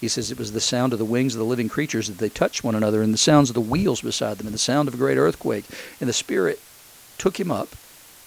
He 0.00 0.08
says 0.08 0.30
it 0.30 0.38
was 0.38 0.52
the 0.52 0.60
sound 0.60 0.92
of 0.92 0.98
the 0.98 1.06
wings 1.06 1.34
of 1.34 1.38
the 1.38 1.44
living 1.44 1.70
creatures 1.70 2.08
that 2.08 2.18
they 2.18 2.28
touched 2.28 2.62
one 2.62 2.74
another, 2.74 3.02
and 3.02 3.14
the 3.14 3.18
sounds 3.18 3.48
of 3.48 3.54
the 3.54 3.60
wheels 3.60 4.02
beside 4.02 4.38
them, 4.38 4.46
and 4.46 4.54
the 4.54 4.58
sound 4.58 4.88
of 4.88 4.94
a 4.94 4.98
great 4.98 5.16
earthquake. 5.16 5.64
And 6.00 6.08
the 6.08 6.12
Spirit 6.14 6.60
took 7.16 7.40
him 7.40 7.50
up 7.50 7.68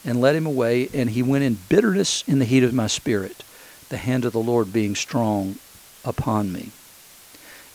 and 0.04 0.20
led 0.20 0.36
him 0.36 0.48
away, 0.48 0.90
and 0.94 1.12
he 1.12 1.22
went 1.22 1.44
in 1.44 1.60
bitterness 1.70 2.24
in 2.28 2.40
the 2.40 2.46
heat 2.46 2.64
of 2.64 2.74
my 2.74 2.88
spirit, 2.88 3.44
the 3.90 3.98
hand 3.98 4.26
of 4.26 4.34
the 4.34 4.40
Lord 4.40 4.74
being 4.74 4.96
strong 4.96 5.58
upon 6.06 6.52
me 6.52 6.72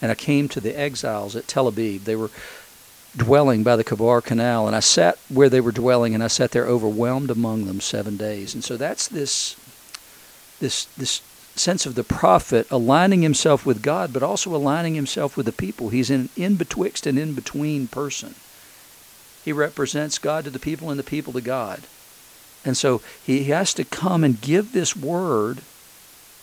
and 0.05 0.11
I 0.11 0.15
came 0.15 0.51
to 0.51 0.61
the 0.61 0.79
exiles 0.79 1.35
at 1.35 1.49
Tel 1.49 1.73
Aviv. 1.73 2.05
They 2.05 2.15
were 2.15 2.31
dwelling 3.17 3.63
by 3.63 3.75
the 3.75 3.85
Chebar 3.85 4.23
Canal, 4.23 4.67
and 4.67 4.77
I 4.77 4.81
sat 4.81 5.17
where 5.31 5.49
they 5.49 5.63
were 5.63 5.73
dwelling, 5.73 6.13
and 6.15 6.23
I 6.23 6.27
sat 6.27 6.51
there 6.51 6.67
overwhelmed 6.67 7.31
among 7.31 7.65
them 7.65 7.81
seven 7.81 8.19
days. 8.19 8.53
And 8.53 8.63
so 8.63 8.77
that's 8.77 9.09
this, 9.09 9.57
this, 10.61 10.85
this 10.99 11.23
sense 11.55 11.87
of 11.87 11.95
the 11.95 12.05
prophet 12.05 12.71
aligning 12.71 13.23
himself 13.23 13.65
with 13.65 13.81
God, 13.81 14.13
but 14.13 14.23
also 14.23 14.55
aligning 14.55 14.95
himself 14.95 15.39
with 15.39 15.47
the 15.47 15.53
people. 15.53 15.89
He's 15.89 16.11
an 16.11 16.29
in 16.37 16.57
betwixt 16.57 17.07
and 17.07 17.19
in 17.19 17.33
between 17.33 17.89
person. 17.89 18.35
He 19.43 19.55
represents 19.55 20.19
God 20.19 20.45
to 20.45 20.51
the 20.51 20.59
people 20.59 20.91
and 20.91 20.99
the 20.99 21.03
people 21.03 21.33
to 21.33 21.41
God. 21.41 21.85
And 22.63 22.77
so 22.77 23.01
he 23.25 23.45
has 23.45 23.73
to 23.73 23.85
come 23.85 24.23
and 24.23 24.39
give 24.39 24.73
this 24.73 24.95
word 24.95 25.63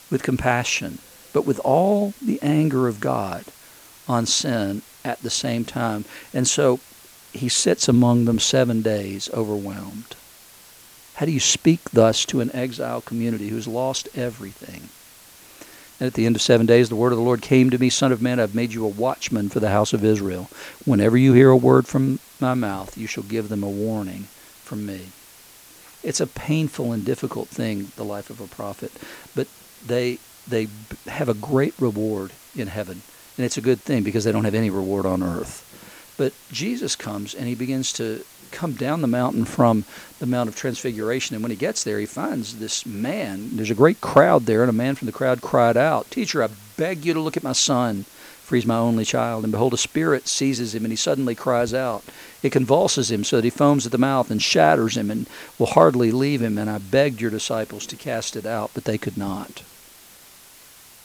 with 0.10 0.24
compassion 0.24 0.98
but 1.34 1.46
with 1.46 1.60
all 1.60 2.14
the 2.22 2.40
anger 2.42 2.88
of 2.88 3.00
God 3.00 3.46
on 4.08 4.26
sin 4.26 4.82
at 5.04 5.22
the 5.22 5.30
same 5.30 5.66
time. 5.66 6.06
And 6.34 6.48
so 6.48 6.80
he 7.34 7.50
sits 7.50 7.88
among 7.88 8.26
them 8.26 8.40
seven 8.40 8.82
days 8.82 9.30
overwhelmed. 9.34 10.16
How 11.16 11.26
do 11.26 11.32
you 11.32 11.40
speak 11.40 11.92
thus 11.92 12.26
to 12.26 12.42
an 12.42 12.54
exile 12.54 13.02
community 13.02 13.50
who's 13.50 13.68
lost 13.68 14.10
everything? 14.16 14.90
And 16.00 16.08
at 16.08 16.16
the 16.16 16.26
end 16.26 16.36
of 16.36 16.42
seven 16.42 16.66
days, 16.66 16.90
the 16.90 16.96
word 16.96 17.12
of 17.12 17.20
the 17.20 17.24
Lord 17.24 17.44
came 17.44 17.70
to 17.70 17.78
me, 17.78 17.90
Son 17.92 18.12
of 18.12 18.24
man, 18.24 18.40
I've 18.40 18.56
made 18.56 18.74
you 18.74 18.84
a 18.84 18.90
watchman 18.90 19.50
for 19.50 19.60
the 19.60 19.70
house 19.70 19.94
of 19.94 20.04
Israel. 20.04 20.50
Whenever 20.84 21.16
you 21.16 21.34
hear 21.34 21.52
a 21.52 21.58
word 21.58 21.88
from 21.88 22.20
my 22.40 22.56
mouth, 22.56 22.98
you 22.98 23.06
shall 23.06 23.24
give 23.24 23.50
them 23.50 23.64
a 23.64 23.70
warning 23.70 24.24
from 24.64 24.86
me. 24.86 25.10
It's 26.04 26.20
a 26.20 26.26
painful 26.26 26.92
and 26.92 27.06
difficult 27.06 27.50
thing, 27.50 27.92
the 27.98 28.04
life 28.04 28.32
of 28.32 28.42
a 28.42 28.48
prophet, 28.48 28.92
but 29.36 29.48
they 29.86 30.18
they 30.48 30.68
have 31.08 31.30
a 31.30 31.34
great 31.34 31.74
reward 31.80 32.32
in 32.56 32.68
heaven. 32.68 33.02
And 33.38 33.46
it's 33.46 33.58
a 33.58 33.62
good 33.62 33.80
thing 33.80 34.04
because 34.04 34.24
they 34.24 34.32
don't 34.32 34.46
have 34.46 34.56
any 34.56 34.70
reward 34.70 35.06
on 35.06 35.24
earth. 35.24 35.68
But 36.18 36.34
Jesus 36.52 36.96
comes 36.96 37.34
and 37.34 37.48
he 37.48 37.56
begins 37.56 37.94
to 37.94 38.24
come 38.52 38.74
down 38.74 39.02
the 39.02 39.08
mountain 39.08 39.46
from 39.46 39.86
the 40.20 40.26
Mount 40.26 40.50
of 40.50 40.56
Transfiguration. 40.56 41.36
And 41.36 41.44
when 41.44 41.52
he 41.52 41.58
gets 41.58 41.84
there, 41.84 42.00
he 42.00 42.06
finds 42.06 42.60
this 42.60 42.86
man. 42.86 43.56
There's 43.56 43.72
a 43.72 43.76
great 43.76 44.02
crowd 44.02 44.46
there, 44.46 44.62
and 44.62 44.70
a 44.70 44.74
man 44.74 44.96
from 44.96 45.06
the 45.08 45.12
crowd 45.12 45.42
cried 45.42 45.78
out, 45.78 46.12
Teacher, 46.12 46.44
I 46.44 46.50
beg 46.78 47.06
you 47.06 47.14
to 47.14 47.20
look 47.20 47.38
at 47.38 47.44
my 47.44 47.54
son, 47.54 48.04
for 48.04 48.56
he's 48.56 48.66
my 48.66 48.78
only 48.78 49.06
child. 49.06 49.44
And 49.44 49.52
behold, 49.52 49.74
a 49.74 49.78
spirit 49.78 50.28
seizes 50.28 50.76
him, 50.76 50.84
and 50.84 50.92
he 50.92 50.98
suddenly 50.98 51.34
cries 51.34 51.74
out. 51.74 52.04
It 52.44 52.52
convulses 52.52 53.10
him 53.10 53.24
so 53.24 53.38
that 53.38 53.46
he 53.46 53.50
foams 53.50 53.86
at 53.86 53.92
the 53.92 53.98
mouth 53.98 54.30
and 54.30 54.42
shatters 54.42 54.98
him 54.98 55.10
and 55.10 55.28
will 55.58 55.68
hardly 55.68 56.12
leave 56.12 56.42
him. 56.42 56.58
And 56.58 56.70
I 56.70 56.78
begged 56.78 57.22
your 57.22 57.32
disciples 57.32 57.86
to 57.88 57.96
cast 57.96 58.36
it 58.36 58.46
out, 58.46 58.72
but 58.74 58.84
they 58.84 58.98
could 58.98 59.18
not. 59.18 59.64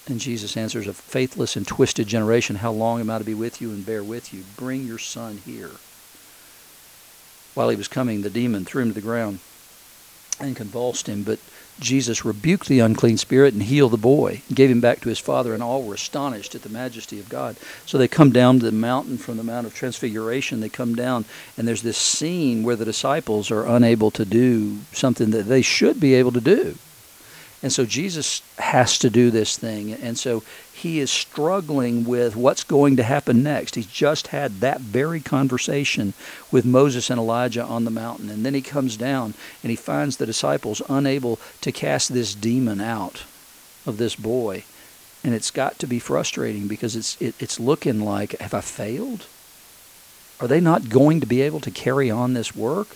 And 0.08 0.20
Jesus 0.20 0.56
answers, 0.56 0.86
A 0.86 0.92
faithless 0.92 1.56
and 1.56 1.66
twisted 1.66 2.06
generation, 2.06 2.56
how 2.56 2.70
long 2.70 3.00
am 3.00 3.10
I 3.10 3.18
to 3.18 3.24
be 3.24 3.34
with 3.34 3.60
you 3.60 3.70
and 3.70 3.84
bear 3.84 4.04
with 4.04 4.32
you? 4.32 4.44
Bring 4.56 4.86
your 4.86 4.98
son 4.98 5.38
here. 5.44 5.72
While 7.54 7.70
he 7.70 7.76
was 7.76 7.88
coming, 7.88 8.22
the 8.22 8.30
demon 8.30 8.64
threw 8.64 8.82
him 8.82 8.88
to 8.88 8.94
the 8.94 9.00
ground 9.00 9.40
and 10.38 10.54
convulsed 10.54 11.08
him. 11.08 11.24
But 11.24 11.40
Jesus 11.80 12.24
rebuked 12.24 12.68
the 12.68 12.80
unclean 12.80 13.16
spirit 13.16 13.54
and 13.54 13.62
healed 13.64 13.92
the 13.92 13.96
boy, 13.96 14.42
and 14.46 14.56
gave 14.56 14.70
him 14.70 14.80
back 14.80 15.00
to 15.00 15.08
his 15.08 15.18
father, 15.18 15.54
and 15.54 15.62
all 15.62 15.82
were 15.82 15.94
astonished 15.94 16.54
at 16.54 16.62
the 16.62 16.68
majesty 16.68 17.18
of 17.18 17.28
God. 17.28 17.56
So 17.84 17.98
they 17.98 18.06
come 18.06 18.30
down 18.30 18.60
to 18.60 18.66
the 18.66 18.72
mountain 18.72 19.18
from 19.18 19.38
the 19.38 19.42
Mount 19.42 19.66
of 19.66 19.74
Transfiguration. 19.74 20.60
They 20.60 20.68
come 20.68 20.94
down, 20.94 21.24
and 21.56 21.66
there's 21.66 21.82
this 21.82 21.98
scene 21.98 22.62
where 22.62 22.76
the 22.76 22.84
disciples 22.84 23.50
are 23.50 23.66
unable 23.66 24.10
to 24.12 24.24
do 24.24 24.78
something 24.92 25.30
that 25.30 25.44
they 25.44 25.62
should 25.62 25.98
be 25.98 26.14
able 26.14 26.32
to 26.32 26.40
do 26.40 26.76
And 27.62 27.72
so 27.72 27.86
Jesus 27.86 28.42
has 28.58 28.98
to 28.98 29.10
do 29.10 29.30
this 29.30 29.56
thing. 29.56 29.92
And 29.92 30.18
so 30.18 30.42
he 30.72 31.00
is 31.00 31.10
struggling 31.10 32.04
with 32.04 32.36
what's 32.36 32.64
going 32.64 32.96
to 32.96 33.02
happen 33.02 33.42
next. 33.42 33.76
He's 33.76 33.86
just 33.86 34.28
had 34.28 34.60
that 34.60 34.80
very 34.80 35.20
conversation 35.20 36.12
with 36.52 36.66
Moses 36.66 37.08
and 37.08 37.18
Elijah 37.18 37.64
on 37.64 37.84
the 37.84 37.90
mountain. 37.90 38.28
And 38.28 38.44
then 38.44 38.52
he 38.54 38.60
comes 38.60 38.96
down 38.96 39.34
and 39.62 39.70
he 39.70 39.76
finds 39.76 40.18
the 40.18 40.26
disciples 40.26 40.82
unable 40.88 41.38
to 41.62 41.72
cast 41.72 42.12
this 42.12 42.34
demon 42.34 42.80
out 42.80 43.24
of 43.86 43.96
this 43.96 44.16
boy. 44.16 44.64
And 45.24 45.34
it's 45.34 45.50
got 45.50 45.78
to 45.78 45.86
be 45.86 45.98
frustrating 45.98 46.68
because 46.68 46.94
it's, 46.94 47.20
it, 47.20 47.34
it's 47.40 47.58
looking 47.58 48.00
like, 48.00 48.38
have 48.38 48.54
I 48.54 48.60
failed? 48.60 49.26
Are 50.40 50.46
they 50.46 50.60
not 50.60 50.90
going 50.90 51.20
to 51.20 51.26
be 51.26 51.40
able 51.40 51.60
to 51.60 51.70
carry 51.70 52.10
on 52.10 52.34
this 52.34 52.54
work? 52.54 52.88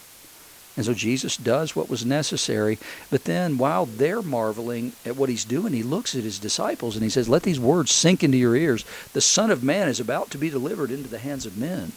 And 0.81 0.87
so 0.87 0.95
Jesus 0.95 1.37
does 1.37 1.77
what 1.77 1.91
was 1.91 2.07
necessary. 2.07 2.79
But 3.11 3.25
then, 3.25 3.59
while 3.59 3.85
they're 3.85 4.23
marveling 4.23 4.95
at 5.05 5.15
what 5.15 5.29
he's 5.29 5.45
doing, 5.45 5.75
he 5.75 5.83
looks 5.83 6.15
at 6.15 6.23
his 6.23 6.39
disciples 6.39 6.97
and 6.97 7.03
he 7.03 7.11
says, 7.11 7.29
Let 7.29 7.43
these 7.43 7.61
words 7.61 7.93
sink 7.93 8.25
into 8.25 8.39
your 8.39 8.57
ears. 8.57 8.87
The 9.13 9.21
Son 9.21 9.51
of 9.51 9.63
Man 9.63 9.91
is 9.91 10.01
about 10.01 10.31
to 10.31 10.39
be 10.39 10.49
delivered 10.49 10.91
into 10.91 11.11
the 11.11 11.19
hands 11.19 11.45
of 11.45 11.59
men. 11.59 11.93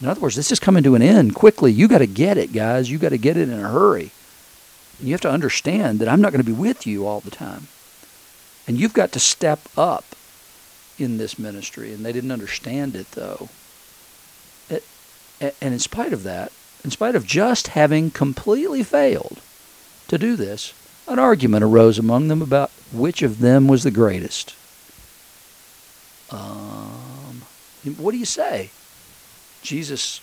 In 0.00 0.08
other 0.08 0.20
words, 0.20 0.34
this 0.34 0.50
is 0.50 0.58
coming 0.58 0.82
to 0.82 0.96
an 0.96 1.02
end 1.02 1.36
quickly. 1.36 1.70
You 1.70 1.86
got 1.86 1.98
to 1.98 2.08
get 2.08 2.36
it, 2.36 2.52
guys. 2.52 2.90
You 2.90 2.98
got 2.98 3.10
to 3.10 3.16
get 3.16 3.36
it 3.36 3.48
in 3.48 3.60
a 3.60 3.68
hurry. 3.68 4.10
You 4.98 5.12
have 5.12 5.20
to 5.20 5.30
understand 5.30 6.00
that 6.00 6.08
I'm 6.08 6.20
not 6.20 6.32
going 6.32 6.42
to 6.42 6.50
be 6.50 6.60
with 6.60 6.84
you 6.84 7.06
all 7.06 7.20
the 7.20 7.30
time. 7.30 7.68
And 8.66 8.76
you've 8.76 8.92
got 8.92 9.12
to 9.12 9.20
step 9.20 9.60
up 9.76 10.16
in 10.98 11.18
this 11.18 11.38
ministry. 11.38 11.92
And 11.92 12.04
they 12.04 12.12
didn't 12.12 12.32
understand 12.32 12.96
it, 12.96 13.12
though. 13.12 13.48
It, 14.68 14.82
and 15.40 15.74
in 15.74 15.78
spite 15.78 16.12
of 16.12 16.24
that, 16.24 16.50
in 16.84 16.90
spite 16.90 17.14
of 17.14 17.26
just 17.26 17.68
having 17.68 18.10
completely 18.10 18.82
failed 18.82 19.40
to 20.08 20.18
do 20.18 20.36
this, 20.36 20.72
an 21.06 21.18
argument 21.18 21.64
arose 21.64 21.98
among 21.98 22.28
them 22.28 22.42
about 22.42 22.70
which 22.92 23.22
of 23.22 23.40
them 23.40 23.68
was 23.68 23.82
the 23.82 23.90
greatest. 23.90 24.54
Um, 26.30 27.42
what 27.96 28.12
do 28.12 28.18
you 28.18 28.24
say? 28.24 28.70
Jesus 29.62 30.20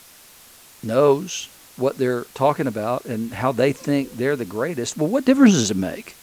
knows 0.84 1.50
what 1.78 1.98
they're 1.98 2.26
talking 2.34 2.68
about 2.68 3.06
and 3.06 3.34
how 3.34 3.52
they 3.52 3.74
think 3.74 4.14
they're 4.14 4.36
the 4.36 4.46
greatest. 4.46 4.98
Well, 4.98 5.10
what 5.10 5.26
difference 5.26 5.54
does 5.54 5.72
it 5.72 5.78
make? 5.78 6.16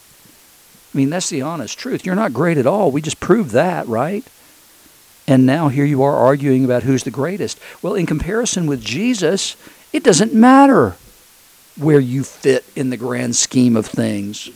I 0.93 0.97
mean, 0.97 1.09
that's 1.09 1.29
the 1.29 1.41
honest 1.41 1.77
truth. 1.77 2.05
You're 2.05 2.15
not 2.15 2.33
great 2.33 2.57
at 2.57 2.67
all. 2.67 2.91
We 2.91 3.01
just 3.01 3.19
proved 3.19 3.51
that, 3.51 3.87
right? 3.87 4.25
And 5.27 5.45
now 5.45 5.69
here 5.69 5.85
you 5.85 6.03
are 6.03 6.15
arguing 6.15 6.65
about 6.65 6.83
who's 6.83 7.03
the 7.03 7.11
greatest. 7.11 7.59
Well, 7.81 7.95
in 7.95 8.05
comparison 8.05 8.67
with 8.67 8.83
Jesus, 8.83 9.55
it 9.93 10.03
doesn't 10.03 10.33
matter 10.33 10.95
where 11.77 11.99
you 11.99 12.23
fit 12.23 12.65
in 12.75 12.89
the 12.89 12.97
grand 12.97 13.35
scheme 13.35 13.75
of 13.75 13.85
things. 13.85 14.49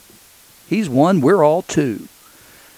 He's 0.67 0.89
one, 0.89 1.21
we're 1.21 1.43
all 1.43 1.61
two. 1.61 2.07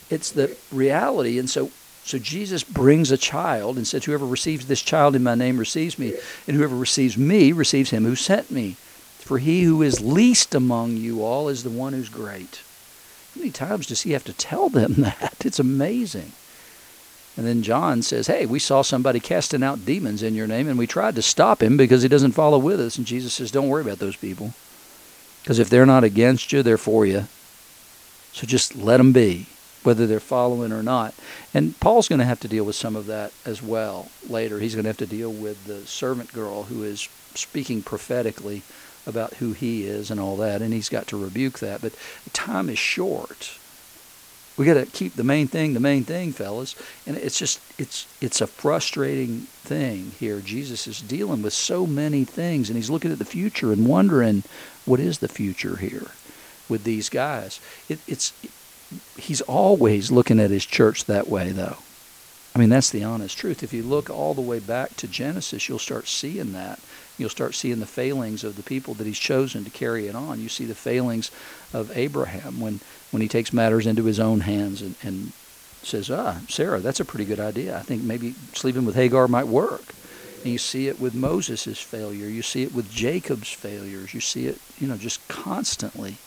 It's 0.10 0.32
the 0.32 0.56
reality. 0.72 1.40
And 1.40 1.50
so, 1.50 1.72
so 2.04 2.20
Jesus 2.20 2.64
brings 2.64 3.12
a 3.12 3.18
child 3.18 3.78
and 3.78 3.88
says, 3.88 4.06
Whoever 4.06 4.26
receives 4.26 4.68
this 4.68 4.82
child 4.82 5.16
in 5.16 5.24
my 5.24 5.36
name 5.36 5.58
receives 5.58 5.98
me, 5.98 6.14
and 6.48 6.56
whoever 6.56 6.76
receives 6.76 7.18
me 7.18 7.52
receives 7.52 7.92
him 7.92 8.06
who 8.06 8.16
sent 8.16 8.52
me. 8.52 8.76
For 9.20 9.38
he 9.38 9.64
who 9.64 9.82
is 9.82 10.02
least 10.02 10.56
among 10.56 10.98
you 10.98 11.24
all 11.24 11.50
is 11.50 11.64
the 11.64 11.70
one 11.70 11.94
who's 11.94 12.10
great. 12.10 12.62
How 13.36 13.40
many 13.40 13.52
times 13.52 13.88
does 13.88 14.02
he 14.02 14.12
have 14.12 14.24
to 14.24 14.34
tell 14.34 14.70
them 14.70 14.94
that? 14.98 15.36
It's 15.46 15.60
amazing. 15.60 16.34
And 17.38 17.48
then 17.48 17.64
John 17.64 18.02
says, 18.02 18.28
Hey, 18.28 18.46
we 18.46 18.60
saw 18.60 18.82
somebody 18.82 19.20
casting 19.20 19.64
out 19.64 19.86
demons 19.86 20.24
in 20.24 20.36
your 20.36 20.48
name, 20.48 20.68
and 20.68 20.78
we 20.78 20.88
tried 20.88 21.16
to 21.16 21.22
stop 21.22 21.62
him 21.64 21.78
because 21.78 22.02
he 22.02 22.10
doesn't 22.10 22.34
follow 22.34 22.58
with 22.58 22.80
us. 22.80 22.98
And 22.98 23.08
Jesus 23.08 23.34
says, 23.34 23.52
Don't 23.52 23.70
worry 23.70 23.84
about 23.84 24.00
those 24.00 24.16
people. 24.16 24.54
Because 25.42 25.60
if 25.60 25.70
they're 25.70 25.86
not 25.86 26.04
against 26.04 26.52
you, 26.52 26.64
they're 26.64 26.78
for 26.78 27.06
you. 27.06 27.26
So 28.34 28.46
just 28.46 28.76
let 28.76 28.98
them 28.98 29.14
be, 29.14 29.48
whether 29.84 30.06
they're 30.06 30.20
following 30.20 30.72
or 30.72 30.84
not. 30.84 31.14
And 31.54 31.80
Paul's 31.80 32.08
going 32.08 32.20
to 32.20 32.26
have 32.26 32.40
to 32.42 32.48
deal 32.48 32.64
with 32.64 32.76
some 32.76 32.96
of 32.96 33.06
that 33.08 33.32
as 33.46 33.62
well 33.62 34.10
later. 34.28 34.60
He's 34.60 34.76
going 34.76 34.84
to 34.84 34.90
have 34.90 34.98
to 34.98 35.06
deal 35.08 35.32
with 35.32 35.66
the 35.66 35.86
servant 35.88 36.34
girl 36.34 36.64
who 36.64 36.84
is 36.84 37.08
speaking 37.36 37.82
prophetically 37.82 38.64
about 39.08 39.36
who 39.36 39.54
he 39.54 39.86
is 39.86 40.12
and 40.12 40.20
all 40.20 40.36
that, 40.38 40.62
and 40.62 40.74
he's 40.74 40.90
got 40.90 41.08
to 41.08 41.22
rebuke 41.22 41.60
that. 41.60 41.82
But 41.82 41.94
time 42.34 42.70
is 42.70 42.78
short. 42.78 43.59
We 44.60 44.66
got 44.66 44.74
to 44.74 44.86
keep 44.86 45.16
the 45.16 45.24
main 45.24 45.48
thing 45.48 45.74
the 45.74 45.80
main 45.80 46.04
thing, 46.04 46.34
fellas. 46.34 46.76
And 47.08 47.16
it's 47.16 47.40
just 47.40 47.62
it's 47.80 48.06
it's 48.20 48.42
a 48.42 48.48
frustrating 48.48 49.48
thing 49.64 50.12
here. 50.20 50.42
Jesus 50.42 50.86
is 50.86 51.00
dealing 51.00 51.42
with 51.42 51.54
so 51.54 51.88
many 51.88 52.26
things, 52.26 52.70
and 52.70 52.76
he's 52.76 52.90
looking 52.90 53.14
at 53.14 53.20
the 53.20 53.26
future 53.26 53.72
and 53.72 53.88
wondering 53.88 54.44
what 54.84 55.00
is 55.00 55.20
the 55.20 55.30
future 55.30 55.78
here 55.78 56.08
with 56.68 56.84
these 56.84 57.08
guys. 57.08 57.62
It, 57.88 58.00
it's 58.06 58.34
he's 59.18 59.40
always 59.40 60.12
looking 60.12 60.42
at 60.42 60.52
his 60.52 60.66
church 60.66 61.06
that 61.06 61.30
way, 61.30 61.52
though. 61.52 61.78
I 62.54 62.60
mean, 62.60 62.70
that's 62.70 62.90
the 62.90 63.06
honest 63.06 63.38
truth. 63.38 63.64
If 63.64 63.72
you 63.72 63.84
look 63.84 64.10
all 64.10 64.34
the 64.34 64.42
way 64.42 64.60
back 64.60 64.98
to 64.98 65.08
Genesis, 65.08 65.70
you'll 65.70 65.80
start 65.80 66.06
seeing 66.06 66.52
that. 66.52 66.82
You'll 67.18 67.30
start 67.30 67.56
seeing 67.56 67.80
the 67.80 67.86
failings 67.86 68.44
of 68.44 68.58
the 68.58 68.64
people 68.64 68.94
that 68.96 69.08
he's 69.08 69.20
chosen 69.20 69.64
to 69.64 69.70
carry 69.70 70.08
it 70.08 70.16
on. 70.16 70.42
You 70.42 70.50
see 70.50 70.66
the 70.66 70.76
failings 70.76 71.32
of 71.74 71.96
Abraham 71.96 72.60
when 72.60 72.82
when 73.12 73.22
he 73.22 73.28
takes 73.28 73.54
matters 73.54 73.88
into 73.88 74.04
his 74.04 74.20
own 74.20 74.42
hands 74.42 74.82
and, 74.82 74.96
and 75.04 75.32
says, 75.84 76.12
ah, 76.12 76.40
Sarah, 76.48 76.80
that's 76.80 77.00
a 77.00 77.06
pretty 77.06 77.26
good 77.26 77.40
idea. 77.40 77.78
I 77.78 77.82
think 77.82 78.04
maybe 78.04 78.36
sleeping 78.54 78.86
with 78.86 78.96
Hagar 78.96 79.28
might 79.28 79.48
work. 79.48 79.94
And 80.44 80.52
you 80.54 80.58
see 80.58 80.88
it 80.88 81.00
with 81.00 81.14
Moses' 81.14 81.80
failure. 81.80 82.28
You 82.28 82.42
see 82.42 82.64
it 82.64 82.74
with 82.74 82.92
Jacob's 82.92 83.52
failures. 83.52 84.14
You 84.14 84.22
see 84.22 84.48
it, 84.48 84.60
you 84.80 84.88
know, 84.88 84.98
just 84.98 85.26
constantly 85.28 86.18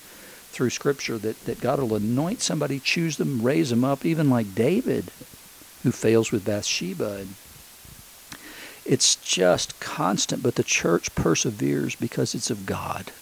through 0.50 0.70
Scripture 0.70 1.16
that, 1.18 1.44
that 1.44 1.60
God 1.60 1.80
will 1.80 1.94
anoint 1.94 2.42
somebody, 2.42 2.78
choose 2.78 3.16
them, 3.16 3.40
raise 3.40 3.70
them 3.70 3.84
up, 3.84 4.04
even 4.04 4.28
like 4.28 4.54
David, 4.54 5.10
who 5.82 5.92
fails 5.92 6.30
with 6.30 6.44
Bathsheba. 6.44 7.20
And 7.20 7.34
it's 8.84 9.16
just 9.16 9.80
constant, 9.80 10.42
but 10.42 10.56
the 10.56 10.62
church 10.62 11.14
perseveres 11.14 11.96
because 11.96 12.34
it's 12.34 12.50
of 12.50 12.66
God. 12.66 13.12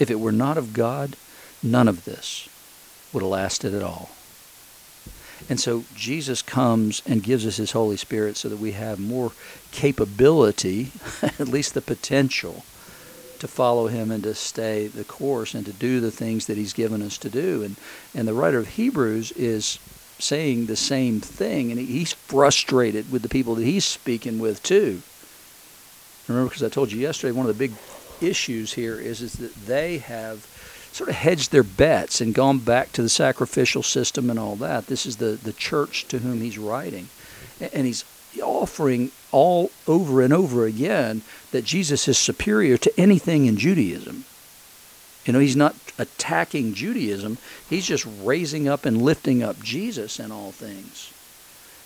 If 0.00 0.10
it 0.10 0.20
were 0.20 0.32
not 0.32 0.58
of 0.58 0.72
God, 0.72 1.16
none 1.62 1.88
of 1.88 2.04
this 2.04 2.48
would 3.12 3.22
have 3.22 3.30
lasted 3.30 3.74
at 3.74 3.82
all. 3.82 4.10
And 5.48 5.60
so 5.60 5.84
Jesus 5.94 6.42
comes 6.42 7.02
and 7.06 7.22
gives 7.22 7.46
us 7.46 7.56
his 7.56 7.72
Holy 7.72 7.96
Spirit 7.96 8.36
so 8.36 8.48
that 8.48 8.58
we 8.58 8.72
have 8.72 8.98
more 8.98 9.32
capability, 9.70 10.92
at 11.22 11.48
least 11.48 11.74
the 11.74 11.80
potential, 11.80 12.64
to 13.38 13.48
follow 13.48 13.86
him 13.86 14.10
and 14.10 14.22
to 14.24 14.34
stay 14.34 14.88
the 14.88 15.04
course 15.04 15.54
and 15.54 15.64
to 15.64 15.72
do 15.72 16.00
the 16.00 16.10
things 16.10 16.46
that 16.46 16.56
he's 16.56 16.72
given 16.72 17.02
us 17.02 17.16
to 17.18 17.30
do. 17.30 17.62
And, 17.62 17.76
and 18.14 18.26
the 18.26 18.34
writer 18.34 18.58
of 18.58 18.68
Hebrews 18.68 19.32
is 19.32 19.78
saying 20.18 20.66
the 20.66 20.76
same 20.76 21.20
thing, 21.20 21.70
and 21.70 21.80
he's 21.80 22.12
frustrated 22.12 23.10
with 23.12 23.22
the 23.22 23.28
people 23.28 23.54
that 23.54 23.64
he's 23.64 23.84
speaking 23.84 24.40
with 24.40 24.62
too. 24.62 25.02
Remember, 26.26 26.48
because 26.48 26.64
I 26.64 26.68
told 26.68 26.92
you 26.92 27.00
yesterday, 27.00 27.32
one 27.32 27.48
of 27.48 27.56
the 27.56 27.68
big 27.68 27.76
issues 28.20 28.72
here 28.72 28.98
is, 28.98 29.22
is 29.22 29.34
that 29.34 29.54
they 29.54 29.98
have 29.98 30.46
sort 30.98 31.10
of 31.10 31.16
hedged 31.16 31.52
their 31.52 31.62
bets 31.62 32.20
and 32.20 32.34
gone 32.34 32.58
back 32.58 32.90
to 32.90 33.02
the 33.02 33.08
sacrificial 33.08 33.84
system 33.84 34.28
and 34.28 34.38
all 34.38 34.56
that. 34.56 34.88
This 34.88 35.06
is 35.06 35.18
the, 35.18 35.38
the 35.40 35.52
church 35.52 36.08
to 36.08 36.18
whom 36.18 36.40
he's 36.40 36.58
writing. 36.58 37.08
And 37.72 37.86
he's 37.86 38.04
offering 38.42 39.12
all 39.30 39.70
over 39.86 40.22
and 40.22 40.32
over 40.32 40.66
again 40.66 41.22
that 41.52 41.64
Jesus 41.64 42.08
is 42.08 42.18
superior 42.18 42.76
to 42.78 43.00
anything 43.00 43.46
in 43.46 43.56
Judaism. 43.56 44.24
You 45.24 45.32
know, 45.32 45.38
he's 45.38 45.56
not 45.56 45.76
attacking 45.98 46.74
Judaism, 46.74 47.38
he's 47.70 47.86
just 47.86 48.06
raising 48.20 48.68
up 48.68 48.84
and 48.84 49.00
lifting 49.00 49.40
up 49.40 49.60
Jesus 49.60 50.18
in 50.18 50.32
all 50.32 50.50
things. 50.50 51.12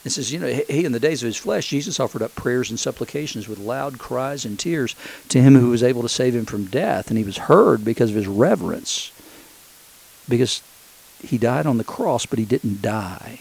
It 0.04 0.10
says, 0.10 0.32
you 0.32 0.40
know, 0.40 0.48
he 0.48 0.84
in 0.84 0.92
the 0.92 1.00
days 1.00 1.22
of 1.22 1.26
his 1.26 1.36
flesh, 1.36 1.68
Jesus 1.68 2.00
offered 2.00 2.22
up 2.22 2.34
prayers 2.34 2.70
and 2.70 2.78
supplications 2.78 3.48
with 3.48 3.58
loud 3.58 3.98
cries 3.98 4.44
and 4.44 4.58
tears 4.58 4.96
to 5.28 5.40
him 5.40 5.54
who 5.54 5.70
was 5.70 5.82
able 5.82 6.02
to 6.02 6.08
save 6.08 6.34
him 6.34 6.44
from 6.44 6.64
death. 6.66 7.08
And 7.08 7.18
he 7.18 7.24
was 7.24 7.38
heard 7.38 7.84
because 7.84 8.10
of 8.10 8.16
his 8.16 8.26
reverence. 8.26 9.12
Because 10.28 10.62
he 11.22 11.38
died 11.38 11.66
on 11.66 11.78
the 11.78 11.84
cross, 11.84 12.26
but 12.26 12.38
he 12.38 12.44
didn't 12.44 12.82
die 12.82 13.40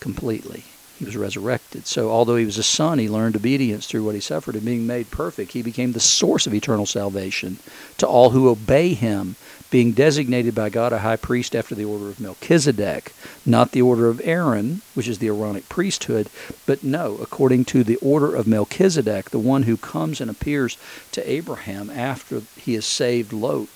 completely 0.00 0.64
he 0.98 1.04
was 1.04 1.16
resurrected. 1.16 1.86
So, 1.86 2.10
although 2.10 2.36
he 2.36 2.46
was 2.46 2.56
a 2.56 2.62
son, 2.62 2.98
he 2.98 3.08
learned 3.08 3.36
obedience 3.36 3.86
through 3.86 4.04
what 4.04 4.14
he 4.14 4.20
suffered, 4.20 4.54
and 4.54 4.64
being 4.64 4.86
made 4.86 5.10
perfect, 5.10 5.52
he 5.52 5.60
became 5.60 5.92
the 5.92 6.00
source 6.00 6.46
of 6.46 6.54
eternal 6.54 6.86
salvation 6.86 7.58
to 7.98 8.06
all 8.06 8.30
who 8.30 8.48
obey 8.48 8.94
him, 8.94 9.36
being 9.70 9.92
designated 9.92 10.54
by 10.54 10.70
God 10.70 10.94
a 10.94 11.00
high 11.00 11.16
priest 11.16 11.54
after 11.54 11.74
the 11.74 11.84
order 11.84 12.08
of 12.08 12.20
Melchizedek, 12.20 13.12
not 13.44 13.72
the 13.72 13.82
order 13.82 14.08
of 14.08 14.22
Aaron, 14.24 14.80
which 14.94 15.08
is 15.08 15.18
the 15.18 15.26
Aaronic 15.26 15.68
priesthood, 15.68 16.30
but 16.64 16.82
no, 16.82 17.18
according 17.20 17.66
to 17.66 17.84
the 17.84 17.96
order 17.96 18.34
of 18.34 18.46
Melchizedek, 18.46 19.30
the 19.30 19.38
one 19.38 19.64
who 19.64 19.76
comes 19.76 20.20
and 20.20 20.30
appears 20.30 20.78
to 21.12 21.30
Abraham 21.30 21.90
after 21.90 22.42
he 22.56 22.72
has 22.74 22.86
saved 22.86 23.34
Lot 23.34 23.68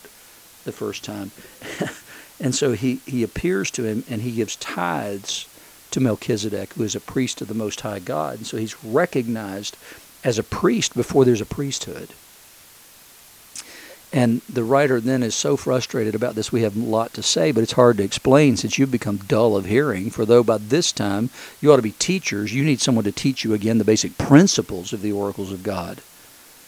the 0.65 0.73
first 0.73 1.05
time. 1.05 1.33
and 2.41 2.55
so 2.55 2.73
he, 2.73 3.01
he 3.05 3.23
appears 3.23 3.71
to 3.73 3.85
him 3.85 4.05
and 4.09 4.23
he 4.23 4.33
gives 4.33 4.57
tithes 4.57 5.47
to 5.91 6.01
Melchizedek, 6.01 6.75
who 6.75 6.85
is 6.85 6.95
a 6.95 7.01
priest 7.01 7.41
of 7.41 7.49
the 7.49 7.55
Most 7.55 7.81
High 7.81 7.99
God. 7.99 8.39
And 8.39 8.47
so 8.47 8.57
he's 8.57 8.83
recognized 8.85 9.77
as 10.23 10.39
a 10.39 10.43
priest 10.43 10.95
before 10.95 11.25
there's 11.25 11.41
a 11.41 11.47
priesthood. 11.47 12.11
And 14.13 14.41
the 14.49 14.65
writer 14.65 15.01
then 15.01 15.23
is 15.23 15.37
so 15.37 15.57
frustrated 15.57 16.17
about 16.17 16.35
this. 16.35 16.51
We 16.51 16.63
have 16.63 16.77
a 16.77 16.81
lot 16.81 17.15
to 17.15 17.23
say, 17.23 17.53
but 17.53 17.63
it's 17.63 17.73
hard 17.73 17.97
to 17.99 18.03
explain 18.03 18.57
since 18.57 18.77
you've 18.77 18.91
become 18.91 19.19
dull 19.19 19.57
of 19.57 19.67
hearing. 19.67 20.11
For 20.11 20.25
though 20.25 20.43
by 20.43 20.59
this 20.59 20.91
time 20.91 21.31
you 21.61 21.73
ought 21.73 21.77
to 21.77 21.83
be 21.83 21.93
teachers, 21.93 22.53
you 22.53 22.65
need 22.65 22.81
someone 22.81 23.05
to 23.05 23.13
teach 23.13 23.45
you 23.45 23.55
again 23.55 23.79
the 23.79 23.85
basic 23.85 24.19
principles 24.19 24.93
of 24.93 25.01
the 25.01 25.13
oracles 25.13 25.53
of 25.53 25.63
God. 25.63 26.01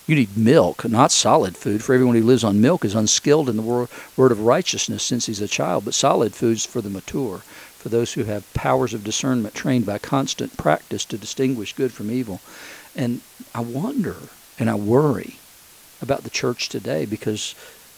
You 0.07 0.15
need 0.15 0.37
milk, 0.37 0.89
not 0.89 1.11
solid 1.11 1.57
food. 1.57 1.83
For 1.83 1.95
everyone 1.95 2.17
who 2.17 2.23
lives 2.23 2.45
on 2.45 2.61
milk 2.61 2.85
is 2.85 2.95
unskilled 2.95 3.49
in 3.49 3.57
the 3.57 3.89
word 4.17 4.33
of 4.33 4.41
righteousness 4.41 5.03
since 5.03 5.27
he's 5.27 5.41
a 5.41 5.49
child, 5.49 5.85
but 5.85 5.95
solid 5.95 6.35
food's 6.35 6.67
for 6.67 6.81
the 6.81 6.91
mature, 6.91 7.43
for 7.83 7.89
those 7.89 8.13
who 8.13 8.23
have 8.23 8.55
powers 8.55 8.95
of 8.95 9.03
discernment 9.03 9.57
trained 9.57 9.85
by 9.85 9.99
constant 9.99 10.57
practice 10.57 11.05
to 11.05 11.19
distinguish 11.19 11.75
good 11.75 11.93
from 11.93 12.13
evil. 12.13 12.41
And 12.95 13.23
I 13.53 13.61
wonder 13.61 14.15
and 14.57 14.71
I 14.71 14.77
worry 14.77 15.39
about 16.01 16.23
the 16.23 16.31
church 16.31 16.69
today 16.69 17.07
because 17.07 17.57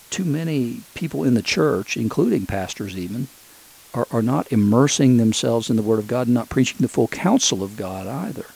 too 0.08 0.24
many 0.24 0.80
people 0.94 1.22
in 1.22 1.34
the 1.34 1.42
church, 1.42 1.98
including 1.98 2.46
pastors 2.46 2.96
even, 2.96 3.28
are, 3.92 4.06
are 4.10 4.22
not 4.22 4.50
immersing 4.50 5.18
themselves 5.18 5.68
in 5.68 5.76
the 5.76 5.82
Word 5.82 5.98
of 5.98 6.08
God 6.08 6.28
and 6.28 6.34
not 6.34 6.48
preaching 6.48 6.78
the 6.80 6.88
full 6.88 7.08
counsel 7.08 7.62
of 7.62 7.76
God 7.76 8.06
either. 8.06 8.46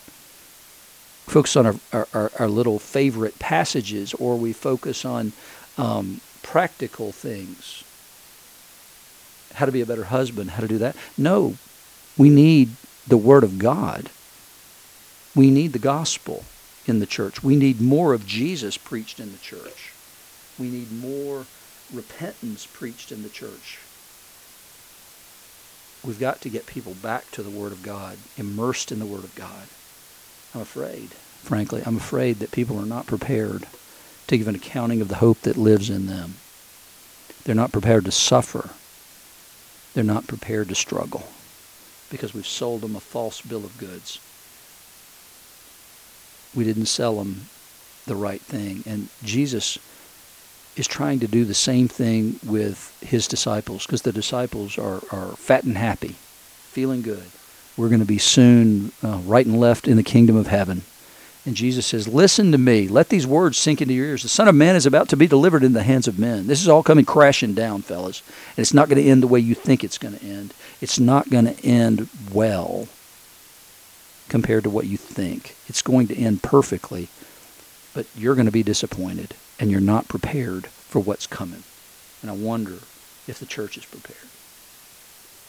Focus 1.27 1.57
on 1.57 1.67
our, 1.67 2.09
our, 2.15 2.33
our 2.39 2.49
little 2.49 2.79
favorite 2.79 3.39
passages 3.39 4.15
or 4.15 4.39
we 4.39 4.55
focus 4.55 5.05
on 5.05 5.33
um, 5.77 6.23
practical 6.43 7.13
things. 7.13 7.85
How 9.59 9.67
to 9.67 9.73
be 9.73 9.81
a 9.81 9.87
better 9.87 10.05
husband, 10.05 10.53
how 10.53 10.61
to 10.61 10.69
do 10.69 10.79
that. 10.79 10.95
No, 11.17 11.57
we 12.17 12.31
need 12.31 12.77
the 13.09 13.17
Word 13.17 13.43
of 13.43 13.59
God. 13.59 14.09
We 15.35 15.51
need 15.51 15.73
the 15.73 15.81
gospel 15.81 16.45
in 16.87 17.01
the 17.01 17.07
church. 17.07 17.43
We 17.43 17.57
need 17.57 17.81
more 17.81 18.13
of 18.13 18.25
Jesus 18.25 18.79
preached 18.79 19.19
in 19.19 19.33
the 19.33 19.39
church. 19.39 19.93
We 20.61 20.69
need 20.69 20.93
more 20.93 21.47
repentance 21.93 22.67
preached 22.67 23.11
in 23.11 23.25
the 23.25 23.29
church. 23.29 23.81
We've 26.05 26.21
got 26.21 26.41
to 26.43 26.49
get 26.49 26.67
people 26.67 26.95
back 26.95 27.29
to 27.33 27.43
the 27.43 27.51
Word 27.51 27.73
of 27.73 27.83
God, 27.83 28.17
immersed 28.37 28.93
in 28.93 29.01
the 29.01 29.07
Word 29.07 29.25
of 29.25 29.35
God. 29.35 29.67
I'm 30.55 30.61
afraid, 30.61 31.11
frankly, 31.43 31.83
I'm 31.85 31.97
afraid 31.97 32.37
that 32.39 32.53
people 32.53 32.79
are 32.79 32.87
not 32.87 33.07
prepared 33.09 33.67
to 34.29 34.39
give 34.39 34.47
an 34.47 34.55
accounting 34.55 35.01
of 35.01 35.09
the 35.09 35.17
hope 35.17 35.41
that 35.41 35.57
lives 35.57 35.91
in 35.91 36.07
them. 36.07 36.35
They're 37.43 37.57
not 37.57 37.73
prepared 37.73 38.05
to 38.05 38.13
suffer. 38.13 38.71
They're 39.99 40.05
not 40.05 40.29
prepared 40.29 40.69
to 40.69 40.77
struggle 40.77 41.25
because 42.09 42.33
we've 42.33 42.47
sold 42.47 42.83
them 42.83 42.95
a 42.95 43.01
false 43.01 43.41
bill 43.41 43.65
of 43.65 43.77
goods 43.79 44.21
we 46.55 46.65
didn't 46.65 46.87
sell 46.87 47.17
them 47.17 47.47
the 48.07 48.17
right 48.17 48.41
thing. 48.41 48.83
And 48.87 49.09
Jesus 49.23 49.79
is 50.77 50.87
trying 50.87 51.21
to 51.21 51.29
do 51.29 51.45
the 51.45 51.55
same 51.55 51.89
thing 51.89 52.39
with 52.45 52.97
his 53.01 53.29
disciples 53.29 53.87
because 53.87 54.03
the 54.03 54.13
disciples 54.13 54.79
are, 54.79 55.01
are 55.11 55.37
fat 55.37 55.65
and 55.65 55.77
happy, 55.77 56.17
feeling 56.71 57.03
good. 57.03 57.31
We're 57.77 57.89
going 57.89 58.01
to 58.01 58.07
be 58.07 58.19
soon 58.19 58.93
uh, 59.03 59.21
right 59.25 59.47
and 59.47 59.59
left 59.61 59.87
in 59.87 59.97
the 59.97 60.03
kingdom 60.03 60.37
of 60.37 60.49
heaven. 60.49 60.83
And 61.49 61.57
Jesus 61.57 61.87
says, 61.87 62.07
Listen 62.07 62.53
to 62.53 62.59
me. 62.59 62.89
Let 62.89 63.09
these 63.09 63.27
words 63.27 63.57
sink 63.57 63.81
into 63.81 63.95
your 63.95 64.05
ears. 64.05 64.23
The 64.23 64.29
Son 64.29 64.49
of 64.49 64.55
Man 64.55 64.77
is 64.77 64.85
about 64.85 65.09
to 65.09 65.17
be 65.17 65.27
delivered 65.27 65.65
in 65.65 65.73
the 65.73 65.83
hands 65.83 66.07
of 66.07 66.19
men. 66.19 66.47
This 66.47 66.61
is 66.61 66.69
all 66.69 66.83
coming 66.83 67.07
crashing 67.07 67.55
down, 67.55 67.81
fellas. 67.81 68.23
And 68.51 68.59
it's 68.59 68.75
not 68.75 68.91
going 68.91 69.03
to 69.03 69.09
end 69.09 69.23
the 69.23 69.29
way 69.29 69.41
you 69.41 69.55
think 69.55 69.83
it's 69.83 69.97
going 69.97 70.19
to 70.19 70.23
end. 70.23 70.53
It's 70.83 71.01
not 71.01 71.31
going 71.31 71.47
to 71.47 71.65
end 71.65 72.11
well 72.31 72.87
compared 74.29 74.65
to 74.65 74.71
what 74.71 74.89
you 74.89 74.99
think. 74.99 75.57
It's 75.69 75.81
going 75.81 76.07
to 76.09 76.15
end 76.15 76.43
perfectly, 76.43 77.09
but 77.95 78.05
you're 78.15 78.35
going 78.35 78.45
to 78.45 78.53
be 78.53 78.63
disappointed 78.63 79.35
and 79.59 79.71
you're 79.71 79.81
not 79.81 80.07
prepared 80.07 80.67
for 80.67 81.01
what's 81.01 81.27
coming. 81.27 81.63
And 82.21 82.31
I 82.31 82.35
wonder 82.35 82.75
if 83.27 83.39
the 83.41 83.47
church 83.47 83.79
is 83.79 83.87
prepared. 83.87 84.29